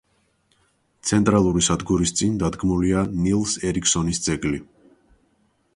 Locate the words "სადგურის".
1.67-2.15